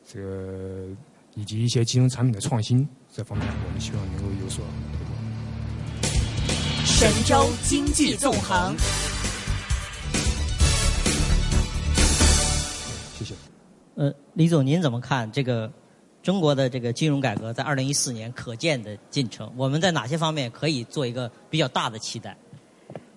[0.07, 0.89] 这个
[1.35, 4.65] 以及一些金融产品的创新这方面，我们希望能够有所。
[6.85, 8.75] 神州经济纵横，
[13.19, 13.35] 谢谢。
[13.97, 15.71] 呃，李总，您怎么看这个
[16.27, 19.49] 中国的这个金融改革在二零一四年可见的进程？
[19.57, 22.37] 我们在哪些方面可以做一个比较大的期待？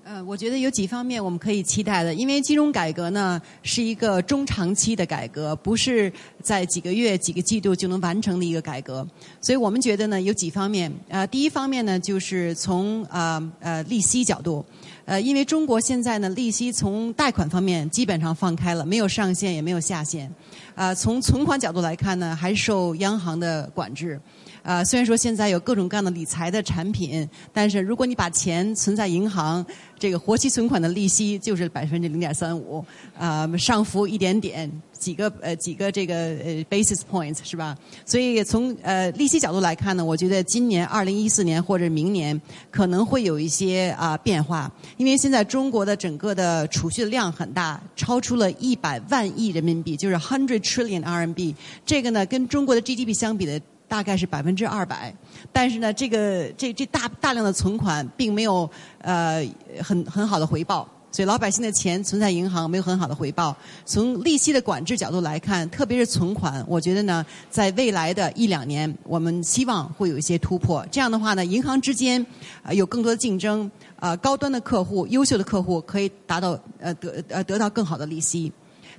[0.04, 9.08] 呃，我觉得有几方面我们可以期待的，因为金融改革呢是一个中长期的改革，不是在几个月、几个季度就能完成的一个改革，
[9.41, 10.91] 所以我们觉得呢有几方面。
[11.08, 14.63] 呃，第一方面呢就是从呃呃利息角度，
[15.06, 20.32] 呃，因为中国现在呢利息从贷款方面基本上放开了，没有上限也没有下限，
[20.80, 24.18] 啊，从存款角度来看呢还受央行的管制。
[24.62, 29.65] 啊，虽然说现在有各种各样的理财的产品，但是如果你把钱存在银行，
[29.98, 32.84] 这个活期存款的利息就是百分之零点三五，
[33.17, 37.76] 啊，上浮一点点，几个呃几个这个呃 basis points 是吧？
[38.06, 53.60] 所以从呃利息角度来看呢，我觉得今年二零一四年或者明年可能会有一些啊变化，因为现在中国的整个的储蓄量很大，超出了一百万亿人民币，就是 hundred trillion RMB，这个呢跟中国的 GDP 相比的。
[53.89, 55.13] 大概是百分之二百，
[55.52, 58.69] 但是呢，这个这这大大量的存款并没有
[59.02, 59.43] 呃
[59.84, 63.56] 很很好的回报，所以老百姓的钱存在银行没有很好的回报。
[63.86, 70.86] 从利息的管制角度来看，特别是存款，我觉得呢，在未来的一两年，我们希望会有一些突破。
[70.91, 72.23] 这样的话呢，银行之间
[72.71, 78.52] 有更多的竞争，啊高端的客户、优秀的客户可以达到呃得呃得到更好的利息。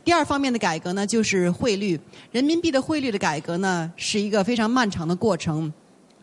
[0.02, 1.98] 第二方面的改革呢，就是汇率，
[2.32, 5.72] 人民币的汇率的改革呢，是一个非常漫长的过程。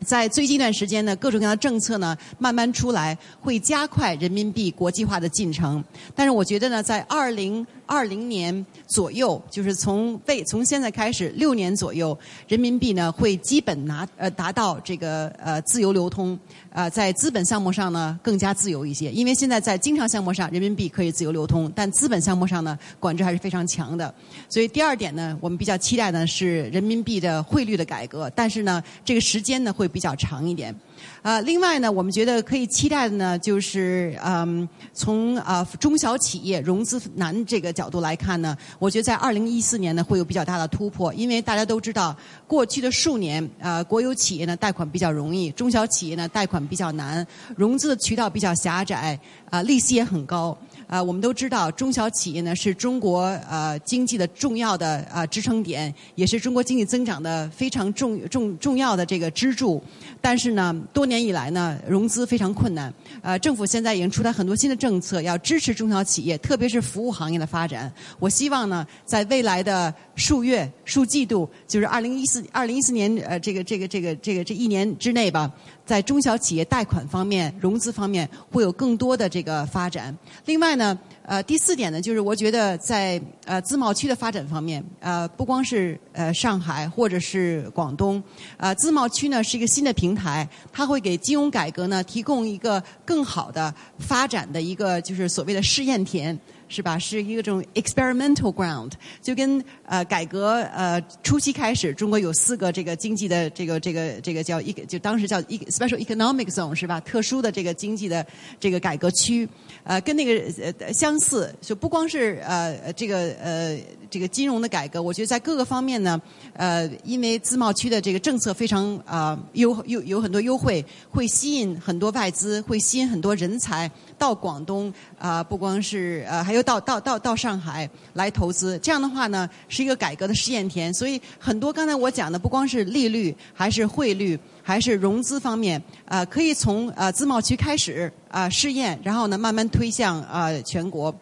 [0.05, 5.83] 在最近一段时间呢，各种各样的政策呢慢慢出来，会加快人民币国际化的进程。
[6.15, 12.15] 但是我觉得呢，在二零二零年左右，就是从未从现在开始六年左右，
[12.47, 16.37] 人民币呢会基本拿呃达到这个呃自由流通。
[16.69, 24.13] 啊，在资本项目上呢更加自由一些，因为现在在经常项目上人民币可以自由流通，但资本项目上呢管制还是非常强的。
[24.47, 30.75] 所以第二点呢，我们比较期待的是人民币的汇率的改革，但是呢这个时间呢会比较长一点。
[31.21, 42.15] 呃，另外呢，我们觉得可以期待的呢，就是嗯，从啊中小企业融资难这个角度来看呢，我觉得在二零一四年呢会有比较大的突破，因为大家都知道，
[42.47, 50.57] 过去的数年呃，国有企业呢贷款比较容易，中小企业呢贷款比较难，融资的渠道比较狭窄，啊，利息也很高。
[50.87, 59.83] 啊，我们都知道中小企业呢是中国呃经济的重要的呃支撑点，也是中国经济增长的非常重重重要的这个支柱。
[60.21, 62.93] 但是呢，多年以来呢，融资非常困难。
[63.21, 67.91] 呃，政府现在已经出台很多新的政策，要支持中小企业，特别是服务行业的发展。
[68.17, 75.49] 我希望呢，在未来的数月、数季度，就是二零一四、二零一四年呃这个这个这个这个这一年之内吧，
[75.85, 80.13] 在中小企业贷款方面、融资方面会有更多的这个发展。
[80.43, 80.99] 另外呢。
[81.29, 88.23] 呃，第四点呢，就是我觉得在呃自贸区的发展方面，呃，不光是呃上海或者是广东，
[88.55, 96.39] 呃，自贸区呢是一个新的平台，它会给金融改革呢提供一个更好的发展的一个就是所谓的试验田。
[96.67, 96.97] 是吧？
[96.99, 106.99] 是一个这种 experimental ground，就跟呃改革呃初期开始，中国有四个这个经济的这个这个这个叫一个，就当时叫一 special economic zone 是吧？
[107.01, 108.25] 特殊的这个经济的
[108.59, 109.47] 这个改革区，
[109.83, 110.43] 呃，跟那个
[110.79, 113.77] 呃相似，就不光是呃这个呃
[114.09, 116.21] 这个金融的改革，我觉得在各个方面呢，
[116.53, 123.89] 呃，因为自贸区的这个政策非常啊优优有很多优惠，会吸引很多外资，会吸引很多人才。
[124.17, 130.93] 到广东啊，不光是呃，还有到到到到上海来投资，这样的话呢，是一个改革的试验田。
[130.93, 141.13] 所以很多刚才我讲的，不光是利率，还是汇率，还是融资方面，啊，可以从啊自贸区开始啊试验，然后呢慢慢推向啊全国。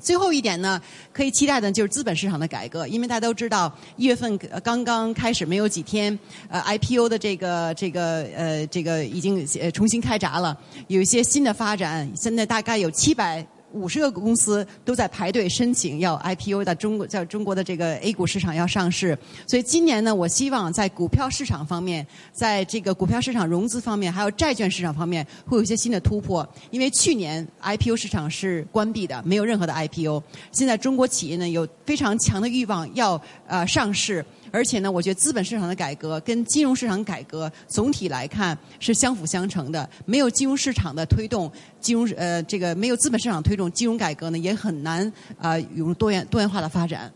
[0.00, 0.80] 最后一点呢，
[1.12, 10.58] 可以期待的就是资本市场的改革，因为大家都知道，一月份刚刚开始没有几天，呃，IPO 的这个这个呃这个已经呃重新开闸了，
[10.88, 13.46] 有一些新的发展，现在大概有七百。
[13.72, 19.16] 五十个公司都在排队申请要 IPO 在中国，在中国的这个 A 股市场要上市。
[19.46, 26.46] 所以今年呢，我希望在股票市场方面，在这个股票市场融资方面，还有债券市场方面，会有一些新的突破。
[26.70, 30.22] 因为去年 IPO 市场是关闭的，没有任何的 IPO。
[30.52, 34.24] 现在中国企业呢，有非常强的欲望要呃上市。
[34.52, 39.88] 而且呢，我觉得资本市场的改革跟金融市场改革总体来看是相辅相成的。
[40.06, 47.12] 没有金融市场的推动，金融呃这个没有资本市场推动金融改革呢，也很难啊有多元多元化的发展。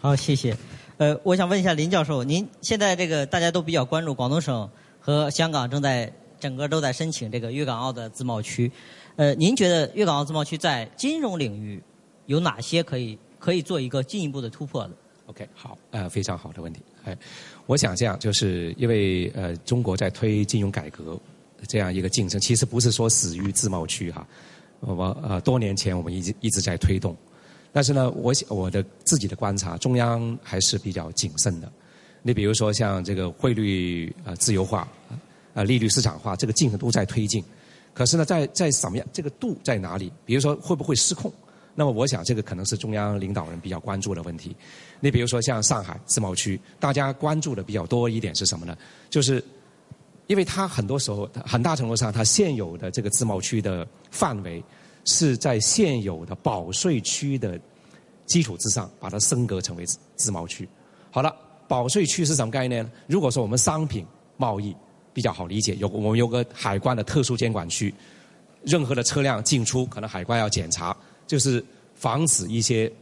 [0.00, 0.56] 好，谢谢。
[0.96, 8.70] 呃，我想问一下林教授，您现在这个大家都比较关注广东省和香港正在整个都在申请这个粤港澳的自贸区。
[9.16, 11.82] 呃，您觉得粤港澳自贸区在金融领域
[12.26, 14.90] 有哪些可以可以做一个进一步的突破的
[15.30, 16.80] ？OK，好，呃，非常好的问题。
[17.04, 17.16] 哎，
[17.66, 21.18] 我想这样，就是因为呃，中国在推金融改革
[21.68, 24.26] 这样一个进程，其实不是说死于自贸区哈。
[24.80, 27.16] 我呃，多年前我们一直一直在推动，
[27.72, 31.70] 但是呢，我想我的自己的观察，中央还是比较谨慎的。
[32.22, 34.88] 你比如说像这个汇率呃自由化，
[35.54, 37.44] 呃利率市场化，这个进程都在推进。
[37.94, 40.12] 可是呢，在在什么样这个度在哪里？
[40.24, 41.32] 比如说会不会失控？
[41.80, 44.54] 那么我想，这个可能是中央领导人比较关注的问题。
[45.00, 48.76] 你比如说像上海自贸区，大家关注的比较多一点是什么呢？
[49.08, 49.42] 就是，
[50.26, 54.62] 因为它很多时候很大程度上，它现有的这个自贸区的范围
[55.06, 57.58] 是在现有的保税区的
[58.26, 60.68] 基础之上，把它升格成为自贸区。
[61.10, 61.34] 好了，
[61.66, 62.90] 保税区是什么概念呢？
[63.06, 64.04] 如果说我们商品
[64.36, 64.76] 贸易
[65.14, 67.94] 比较好理解，有我们有个海关的特殊监管区，
[68.64, 70.94] 任何的车辆进出可能海关要检查。
[71.30, 71.64] 就是
[71.94, 72.92] 防止一些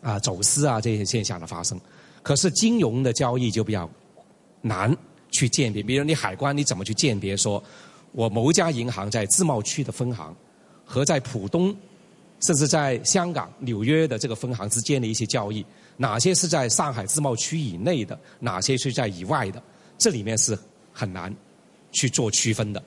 [0.00, 1.76] 啊走私啊这些现象的发生，
[2.22, 3.90] 可是金融的交易就比较
[4.62, 4.96] 难
[5.32, 5.82] 去鉴别。
[5.82, 7.60] 比如你海关你怎么去鉴别说，
[8.12, 10.32] 我某家银行在自贸区的分行
[10.84, 11.76] 和在浦东
[12.46, 19.60] 甚至在香港、纽约的这个分行之间的一些交易，哪些是在上海自贸区以内的，哪些是在以外的，
[19.98, 20.56] 这里面是
[20.92, 21.34] 很难
[21.90, 22.80] 去做区分的。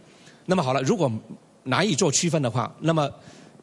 [0.46, 1.12] 那么好了，如果
[1.64, 3.12] 难以做区分的话，那么。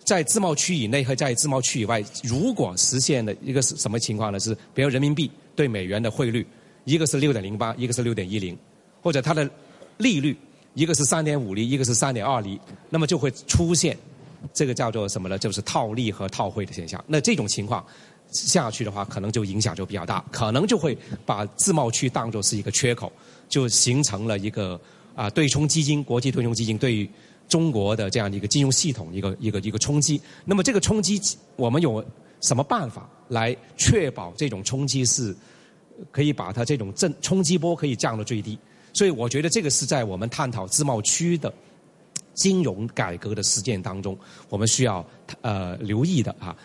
[0.05, 4.39] 在自贸区以内和在自贸区以外，如果实现的一个是什么情况呢？
[4.39, 6.47] 是比如人民币对美元的汇率，
[6.85, 8.57] 一个是六点零八，一个是六点一零，
[9.01, 9.49] 或者它的
[9.97, 10.37] 利率
[10.75, 13.97] 一个是三点五厘，一个是三点二厘，那么就会出现
[14.53, 15.39] 这个叫做什么呢？
[15.39, 17.03] 就是套利和套汇的现象。
[17.07, 17.83] 那这种情况
[18.31, 23.11] 下去的话，可能就影响就比较大，可能就会把自贸区当作是一个缺口，
[23.49, 24.79] 就形成了一个
[25.15, 27.09] 啊对冲基金、国际对冲基金对于。
[27.49, 30.21] 中国的这样的一个金融系统，一个一个一个冲击。
[30.45, 31.21] 那么这个冲击，
[31.57, 32.05] 我们有
[32.41, 35.35] 什么办法来确保这种冲击是
[36.11, 38.59] 可以把它这种震冲击波可以降到最低？
[38.93, 41.53] 所以我觉得这个是在我们探讨自贸区的
[42.33, 45.05] 金融改革的实践当中，我们需要
[45.41, 46.57] 呃留意的啊。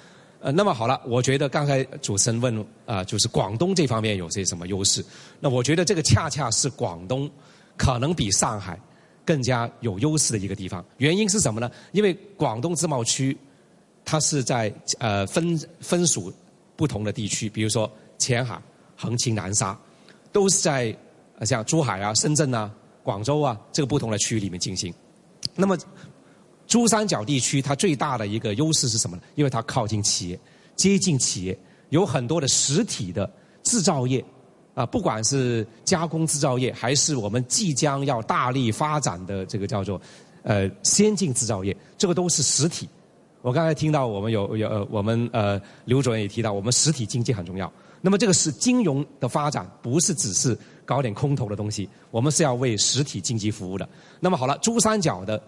[0.41, 5.03] 呃，那么好了，我觉得刚才主持人问啊，就是广东这方面有些什么优势？
[5.39, 7.29] 那我觉得这个恰恰是广东
[7.75, 8.79] 可能比上海。
[9.29, 11.69] 更加有优势的一个地方，原因是什么呢？
[11.91, 13.37] 因为广东自贸区，
[14.03, 16.33] 它是在呃分分属
[16.75, 18.59] 不同的地区，比如说前海、
[18.97, 19.79] 横琴、南沙，
[20.31, 20.97] 都是在
[21.41, 22.73] 像珠海啊、深圳啊、
[23.03, 24.91] 广州啊这个不同的区域里面进行。
[25.55, 25.77] 那么
[26.65, 29.21] 珠三角地区它最大的一个优势是什么呢？
[29.35, 30.39] 因为它靠近企业，
[30.75, 31.55] 接近企业，
[31.89, 34.25] 有很多的实体的制造业。
[34.79, 39.99] 啊，不管是加工制造业，还是我们即将要大力发展的这个叫做
[40.41, 42.87] 呃先进制造业，这个都是实体。
[43.41, 47.69] 我刚才听到我们有有呃我们呃刘主任也提到，我们实体经济很重要。
[47.99, 53.85] 那么这个是金融的发展，不是只是搞点空头的东西，我们是要为实体经济服务的。
[54.21, 55.43] 那么好了，珠三角的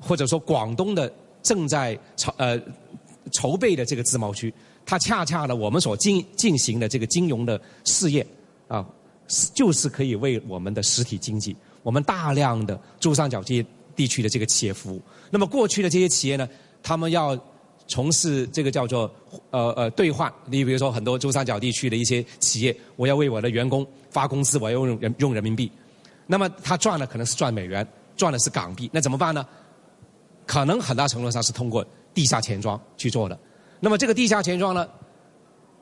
[0.00, 2.60] 或者说广东的正在筹呃
[3.30, 4.52] 筹备的这个自贸区，
[4.84, 8.26] 它恰恰呢我们所进进行的这个金融的事业。
[8.72, 8.86] 啊，
[9.52, 15.02] 就是可以为我们的实体经济，我们大量的珠三角这些地区的这个企业服务。
[15.28, 16.48] 那么过去的这些企业呢，
[16.82, 17.38] 他们要
[17.86, 19.14] 从事这个叫做
[19.50, 20.32] 呃呃兑换。
[20.46, 25.70] 你比如说很多珠三角地区的一些企业，我要为我的员工发工资，我要用人用人民币。
[26.26, 29.46] 那么他赚的可能是赚美元，赚的是港币，那怎么办呢？
[30.46, 33.38] 可能很大程度上是通过地下钱庄去做的。
[33.80, 34.88] 那么这个地下钱庄呢，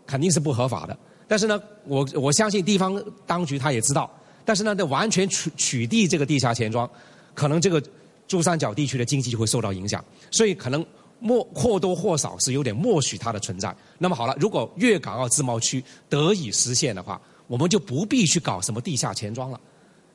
[0.07, 0.99] 肯定是不合法的。
[1.31, 4.11] 但是呢，我我相信地方当局他也知道，
[4.45, 6.91] 但是呢，这完全取取缔这个地下钱庄，
[7.35, 7.81] 可能这个
[8.27, 10.85] 珠三角地区的经济就会受到影响，所以可能
[11.21, 13.73] 默或多或少是有点默许它的存在。
[13.97, 19.61] 那么好了，如果粤港澳自贸区得以实现的话，我们就不必去搞什么地下钱庄了，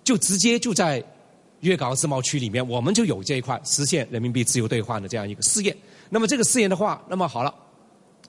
[0.03, 1.01] 就直接就在
[1.61, 5.73] 粤港澳自贸区里面，我们就有这一块实现人民币自由兑换的这样一个试验。
[6.09, 7.55] 那么这个试验的话，那么好了。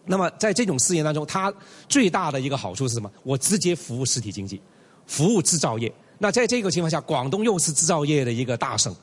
[0.06, 1.52] 那么在这种事业当中，它
[1.88, 3.10] 最大的一个好处是什么？
[3.24, 4.60] 我直接服务实体经济，
[5.06, 5.92] 服务制造业。
[6.18, 8.94] 那在这个情况下，广东又是制造业的一个大省，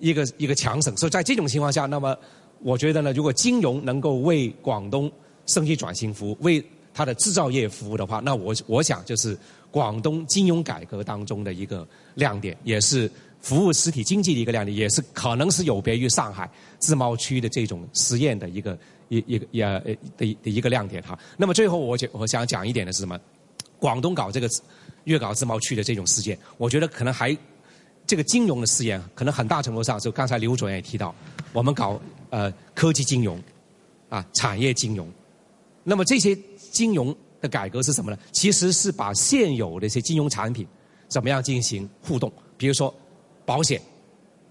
[0.00, 0.96] 一个一个强省。
[0.96, 2.16] 所以在这种情况下，那么
[2.60, 5.10] 我觉得呢，如果金融能够为广东
[5.46, 9.38] 升级转型服务，为它的制造业服务的话，那我我想就是
[9.70, 13.10] 广东金融改革当中的一个亮点，也是
[13.44, 18.76] 服务实体经济的一个亮点，也是可能是有别于上海自贸区的这种实验的一个。
[19.10, 19.64] 一一个也
[20.16, 21.16] 的的一个亮点哈。
[21.36, 23.20] 那么最后我我想讲一点的是什么？
[23.78, 24.48] 广东搞这个
[25.04, 27.36] 粤港自贸区的这种事件，我觉得可能还
[28.06, 31.14] 这个金融的试验，可能很大程度上就刚才刘主任也提到，
[31.52, 33.38] 我们搞呃科技金融
[34.08, 35.06] 啊产业金融。
[35.82, 36.34] 那么这些
[36.72, 38.18] 金融的改革是什么呢？
[38.32, 40.66] 其实是把现有的一些金融产品
[41.08, 42.92] 怎么样进行互动，比如说
[43.44, 43.80] 保险、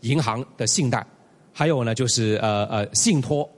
[0.02, 1.06] 银行的信贷，
[1.52, 3.50] 还有呢就是呃呃信托。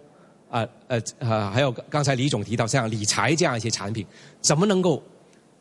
[0.47, 4.05] 啊呃呃，还有刚才李总提到像理财这样一些产品，
[4.39, 5.03] 怎么能够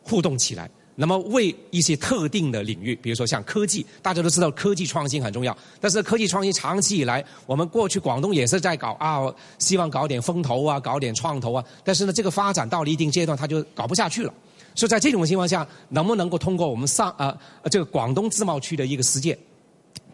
[0.02, 0.70] 互动起来？
[0.94, 5.56] 那么为一些特定的领域，比如说像科技，大家都知道科技创新很重要。
[5.80, 9.22] 但是科技创新长期以来，我们过去广东也是在搞啊，
[9.58, 11.64] 希望搞点风投啊，搞点创投啊。
[11.82, 14.32] 但是呢，这个发展到了一定阶段，它就搞不下去了。
[14.76, 17.36] 所以在这种情况下，能不能够通过我们上啊
[17.68, 19.36] 这个广东自贸区的一个实践，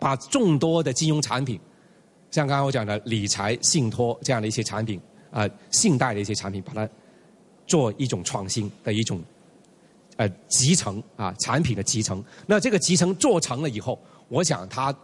[0.01, 1.61] 把众多的金融产品。
[2.31, 6.89] 像刚刚我讲的理财、信托这样的一些产品，啊，信贷的一些产品，把它
[7.67, 9.21] 做一种创新的一种
[10.17, 12.25] 呃集成啊产品的集成。
[12.47, 13.99] 那这个集成做成了以后，
[14.29, 14.95] 我想它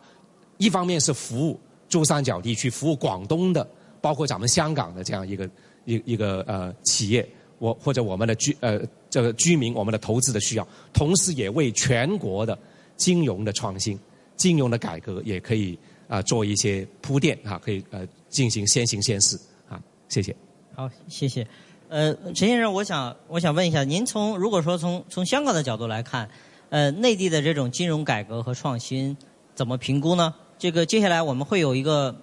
[0.59, 3.68] 一方面是服务珠三角地区、服务广东的，
[4.01, 5.51] 包括咱们香港的这样一个
[5.84, 7.28] 一一个呃企业，
[7.59, 8.80] 我或者我们的居呃
[9.11, 12.57] 这个居民，我们的投资的需要，同时也为全国的
[12.97, 13.99] 金融的创新、
[14.37, 15.78] 金融的改革也可以。
[16.09, 19.37] 啊，做一些铺垫啊，可以呃进行先行先试
[19.68, 20.32] 啊，谢谢。
[20.72, 21.45] 好，谢谢。
[21.89, 26.30] 呃，陈先生，我想我想问一下，您从如果说从从香港的角度来看，
[26.70, 29.16] 呃，内地的这种金融改革和创新
[29.57, 30.32] 怎么评估呢？
[30.57, 32.14] 这个接下来我们会有一个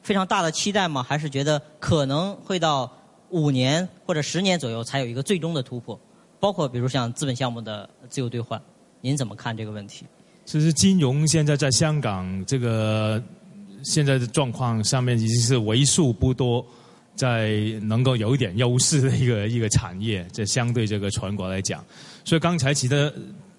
[0.00, 1.02] 非常大的期待吗？
[1.02, 2.90] 还是觉得可能会到
[3.28, 6.00] 五年或者十年左右才有一个最终的突破？
[6.40, 8.58] 包括比如像资本项目的自由兑换，
[9.02, 10.06] 您怎么看这个问题？
[10.50, 13.22] 其实金融现在在香港这个
[13.82, 16.64] 现在的状况上面，已经是为数不多
[17.14, 17.50] 在
[17.82, 21.84] 能够有一点优势的一个一个产业，这相对这个全国来讲。
[22.24, 23.12] 所以刚才其实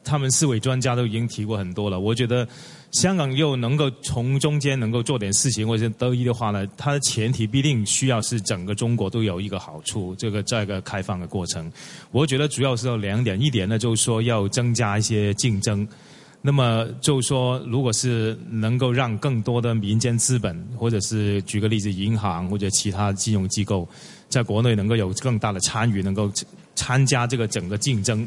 [0.03, 1.99] 他们四位专家都已经提过很多了。
[1.99, 2.47] 我觉得
[2.89, 11.71] 香港又能够从中间能够做点事情或者得益的话呢，它的前提必定需要是整个中国都有一个好处，这个这个开放的过程。
[12.09, 15.87] 我觉得主要是有两点，一点呢就是说要增加一些竞争。
[16.41, 23.85] 那么就说，如果是能够让更多的民间资本，或者是举个例子，银行或者其他金融机构，
[24.29, 26.31] 在国内能够有更大的参与，能够
[26.75, 28.25] 参加这个整个竞争，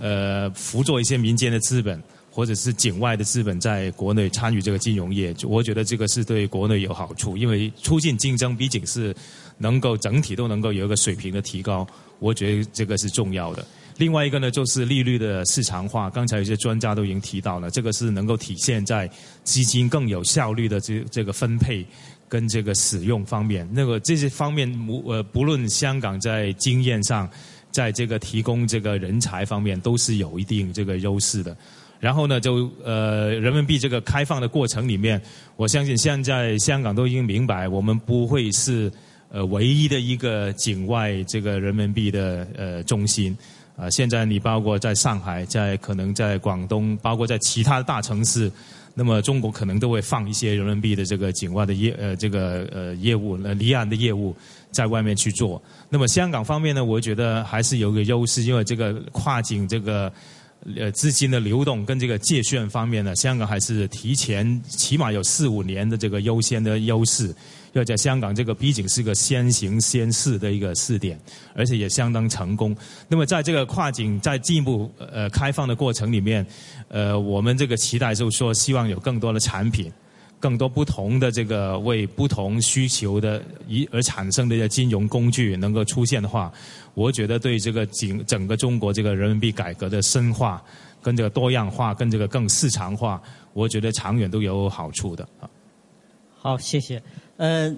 [0.00, 9.14] 呃，辅佐一些民间的资本，或者是境外的资本在国内参与这个金融业，我觉得这个是对国内有好处，因为促进竞争毕竟是
[9.58, 11.86] 能够整体都能够有一个水平的提高，
[12.18, 13.62] 我觉得这个是重要的。
[13.98, 19.08] 另外一个呢，就是利率的市场化，刚才有些专家都已经提到了，这个是能够体现在
[19.44, 21.84] 基金更有效率的这这个分配
[22.28, 23.68] 跟这个使用方面。
[23.70, 24.68] 那个这些方面，
[25.04, 27.28] 呃，不论香港在经验上，
[27.70, 31.56] 在这个提供这个人才方面，都是有一定这个优势的。
[32.00, 35.20] 然后呢，就呃人民币这个开放的过程里面，
[35.54, 38.90] 我相信现在香港都已经明白，我们不会是
[39.28, 43.36] 呃唯一的一个境外这个人民币的呃中心。
[43.82, 48.48] 啊，现在你包括在上海，在可能在广东，包括在其他的大城市，
[48.94, 54.32] 那么中国可能都会放一些人民币的这个境外的业呃这个呃业务呃离岸的业务
[54.70, 55.60] 在外面去做。
[55.88, 60.12] 那么香港方面呢，我觉得还是有个优势，因为这个跨境这个。
[60.76, 67.34] 呃，资金的流动跟这个借券方面呢，香港还是提前起码有四五年的这个优先的优势。
[67.72, 71.18] 要在香港这个毕竟是个先行先试的一个试点，
[71.54, 72.76] 而且也相当成功。
[73.08, 76.46] 那么在这个跨境在进一步呃开放的过程里面，
[76.88, 79.92] 呃，我们这个期待就是说，希望有更多的产品。
[80.38, 86.52] 更多不同的这个为不同需求的一而产生的一些金融工具能够出现的话，
[86.94, 90.60] 我觉得对这个整整个中国这个人民币改革的深化、
[91.00, 95.48] 跟这个多样化、跟这个更市场化，我觉得长远都有好处的啊。
[96.36, 97.00] 好，谢谢。
[97.42, 97.76] 呃，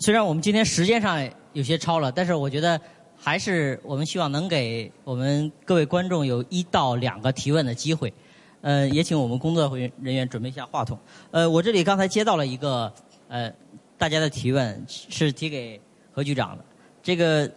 [0.00, 2.80] 虽然我们今天时间上有些超了，但是我觉得
[3.16, 8.12] 还是我们希望能给我们各位观众有一到两个提问的机会。
[8.60, 10.98] 呃，也请我们工作人员准备一下话筒。
[11.30, 12.92] 呃，我这里刚才接到了一个
[13.28, 13.48] 呃
[13.96, 15.80] 大家的提问，是提给
[16.10, 16.64] 何局长的。
[17.00, 17.48] 这个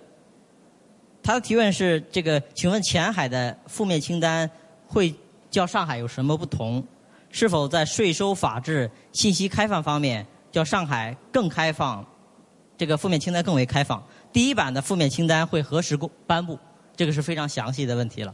[1.24, 4.48] 他的提问是：这个，请问前海的负面清单
[4.86, 5.12] 会
[5.50, 6.86] 较上海有什么不同？
[7.32, 12.06] 是否在税收、法治、信息开放方面叫上海更开放？
[12.78, 14.04] 这个负面清单更为开放。
[14.34, 16.58] 第一版的负面清单会何时公颁布？
[16.95, 18.34] 这个是非常详细的问题了。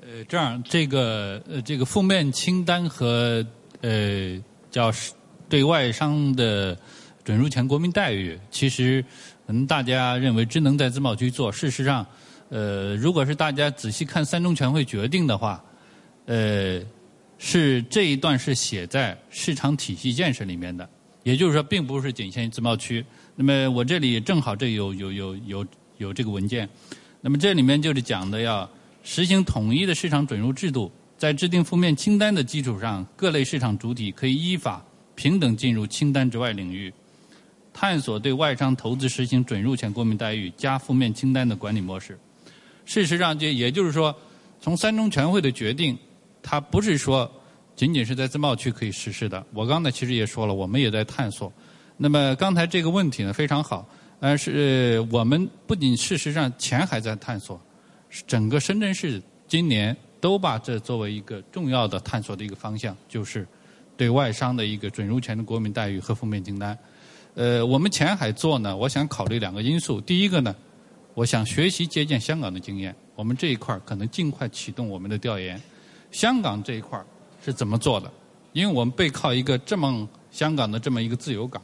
[0.00, 3.44] 呃，这样，这个呃，这个负面清单和
[3.80, 4.92] 呃叫
[5.48, 6.76] 对外商的
[7.24, 9.04] 准入前国民待遇，其实
[9.46, 11.52] 可能大家认为只能在自贸区做。
[11.52, 12.06] 事实上，
[12.48, 15.62] 呃，如果是大家仔细看三中全会决定的话，
[16.26, 16.80] 呃，
[17.44, 20.88] 是这一段是写在市场体系建设里面的，
[21.24, 23.04] 也就是说，并不是仅限于自贸区。
[23.34, 25.66] 那么我这里正好这有有有有
[25.98, 26.68] 有这个文件，
[27.20, 28.70] 那么这里面就是讲的要。
[29.04, 30.88] 实行统一的市场准入制度，
[31.18, 34.80] 在制定负面清单的基础上，各类市场主体可以依法
[35.16, 36.94] 平等进入清单之外领域，
[37.74, 42.16] 探索对外商投资实行准入前国民待遇加负面清单的管理模式。
[42.84, 44.14] 事实上，就也就是说，
[44.60, 45.98] 从三中全会的决定，
[46.42, 47.30] 它不是说
[47.76, 49.44] 仅仅是在自贸区可以实施的。
[49.54, 51.50] 我刚才其实也说了，我们也在探索。
[51.96, 53.88] 那么刚才这个问题呢非常好，
[54.20, 57.60] 呃，是我们不仅事实上前还在探索。
[58.26, 63.46] 整个深圳市今年都把这作为一个重要的探索的一个方向，就是
[63.96, 66.76] 对外商的一个准入前的国民待遇和负面清单。
[67.34, 70.00] 呃，我们前海做呢，我想考虑两个因素。
[70.00, 70.54] 第一个呢，
[71.14, 75.58] 我想学习借鉴香港的经验，我们这一块可能尽快启动我们的调研。
[76.12, 77.02] 香港这一块
[77.44, 78.08] 是怎么做的？
[78.52, 81.60] 因为我们背靠一个这么香港的这么一个自由港，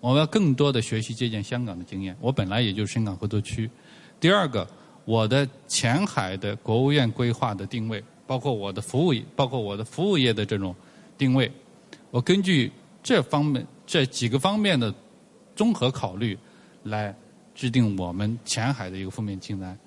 [0.00, 2.14] 我们要更多的学习借鉴香港的经验。
[2.20, 3.70] 我本来也就是深港合作区。
[4.20, 4.68] 第二个。
[5.06, 10.74] 我的前海的国务院规划的定位，包括我的服务，包括我的服务业的这种
[11.18, 11.52] 定位，
[12.10, 12.72] 我根据
[13.02, 14.94] 这方面这几个方面的
[15.54, 16.38] 综合考虑，
[16.84, 17.14] 来
[17.54, 19.78] 制定我们前海的一个负面清单。